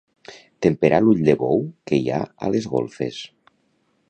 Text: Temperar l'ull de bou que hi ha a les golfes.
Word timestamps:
Temperar 0.65 1.01
l'ull 1.03 1.21
de 1.29 1.37
bou 1.43 1.63
que 1.91 2.01
hi 2.01 2.11
ha 2.17 2.25
a 2.47 2.53
les 2.57 2.69
golfes. 2.77 3.23